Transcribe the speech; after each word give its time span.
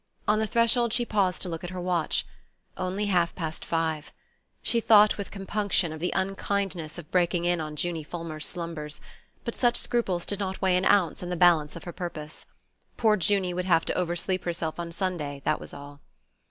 On 0.27 0.39
the 0.39 0.47
threshold 0.47 0.93
she 0.93 1.05
paused 1.05 1.43
to 1.43 1.47
look 1.49 1.63
at 1.63 1.69
her 1.69 1.79
watch. 1.79 2.25
Only 2.75 3.05
half 3.05 3.35
past 3.35 3.63
five! 3.63 4.11
She 4.63 4.79
thought 4.79 5.15
with 5.15 5.29
compunction 5.29 5.93
of 5.93 5.99
the 5.99 6.11
unkindness 6.15 6.97
of 6.97 7.11
breaking 7.11 7.45
in 7.45 7.61
on 7.61 7.77
Junie 7.77 8.03
Fulmer's 8.03 8.47
slumbers; 8.47 8.99
but 9.45 9.53
such 9.53 9.77
scruples 9.77 10.25
did 10.25 10.39
not 10.39 10.59
weigh 10.59 10.75
an 10.75 10.85
ounce 10.85 11.21
in 11.21 11.29
the 11.29 11.35
balance 11.35 11.75
of 11.75 11.83
her 11.83 11.93
purpose. 11.93 12.47
Poor 12.97 13.15
Junie 13.15 13.53
would 13.53 13.65
have 13.65 13.85
to 13.85 13.93
oversleep 13.95 14.43
herself 14.43 14.79
on 14.79 14.91
Sunday, 14.91 15.43
that 15.45 15.59
was 15.59 15.71
all. 15.71 16.01